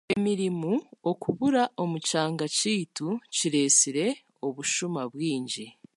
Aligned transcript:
Emirimu 0.15 0.73
okubura 1.11 1.63
omu 1.81 1.97
kyanga 2.07 2.45
kyaitu 2.57 3.07
kiretsire 3.35 4.05
obushuma 4.47 5.01
bwingi. 5.11 5.65